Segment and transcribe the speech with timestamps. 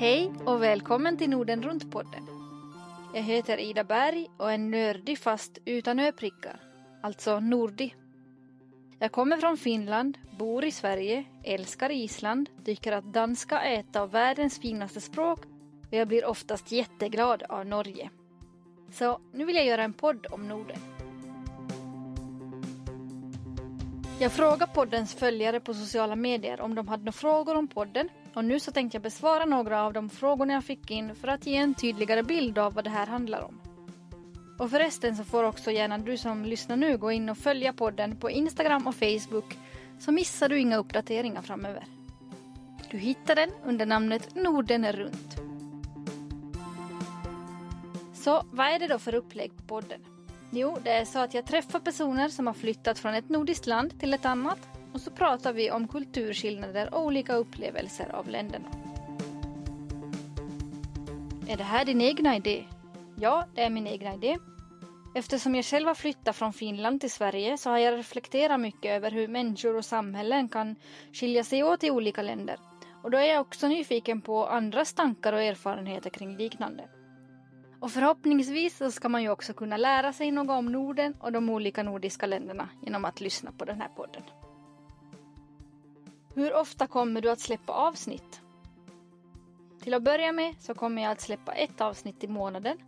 [0.00, 2.26] Hej och välkommen till Norden Runt-podden.
[3.14, 6.60] Jag heter Ida Berg och är nördig fast utan öprickar,
[7.02, 7.96] alltså nordig.
[8.98, 14.10] Jag kommer från Finland, bor i Sverige, älskar Island, tycker att danska är ett av
[14.10, 15.40] världens finaste språk
[15.88, 18.10] och jag blir oftast jätteglad av Norge.
[18.92, 20.78] Så nu vill jag göra en podd om Norden.
[24.20, 28.44] Jag frågade poddens följare på sociala medier om de hade några frågor om podden och
[28.44, 31.56] nu så tänkte jag besvara några av de frågorna jag fick in för att ge
[31.56, 33.60] en tydligare bild av vad det här handlar om.
[34.58, 38.16] Och förresten så får också gärna du som lyssnar nu gå in och följa podden
[38.16, 39.58] på Instagram och Facebook
[39.98, 41.84] så missar du inga uppdateringar framöver.
[42.90, 45.36] Du hittar den under namnet Norden runt.
[48.14, 50.00] Så vad är det då för upplägg på podden?
[50.52, 54.00] Jo, det är så att jag träffar personer som har flyttat från ett nordiskt land
[54.00, 54.58] till ett annat
[54.92, 58.68] och så pratar vi om kulturskillnader och olika upplevelser av länderna.
[61.48, 62.64] Är det här din egna idé?
[63.16, 64.38] Ja, det är min egna idé.
[65.14, 69.10] Eftersom jag själv har flyttat från Finland till Sverige så har jag reflekterat mycket över
[69.10, 70.76] hur människor och samhällen kan
[71.12, 72.56] skilja sig åt i olika länder.
[73.02, 76.88] Och då är jag också nyfiken på andras tankar och erfarenheter kring liknande.
[77.80, 81.50] Och förhoppningsvis så ska man ju också kunna lära sig något om Norden och de
[81.50, 84.22] olika nordiska länderna genom att lyssna på den här podden.
[86.34, 88.40] Hur ofta kommer du att släppa avsnitt?
[89.82, 92.78] Till att börja med så kommer jag att släppa ett avsnitt i månaden.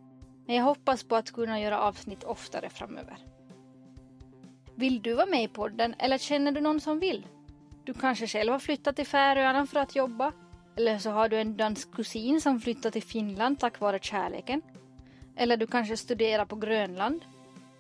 [0.47, 3.17] Men jag hoppas på att kunna göra avsnitt oftare framöver.
[4.75, 7.27] Vill du vara med i podden eller känner du någon som vill?
[7.85, 10.33] Du kanske själv har flyttat till Färöarna för att jobba?
[10.77, 14.63] Eller så har du en dansk kusin som flyttat till Finland tack vare kärleken?
[15.37, 17.25] Eller du kanske studerar på Grönland?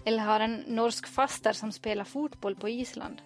[0.05, 3.22] Eller har en norsk faster som spelar fotboll på Island?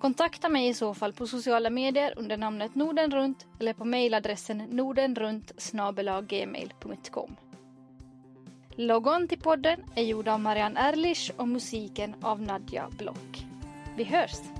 [0.00, 5.52] Kontakta mig i så fall på sociala medier under namnet Nordenrunt eller på mejladressen nordenrunt
[6.28, 7.36] gmail.com.
[8.76, 13.44] Logon till podden är gjord av Marianne Erlich och musiken av Nadja Block.
[13.96, 14.59] Vi hörs!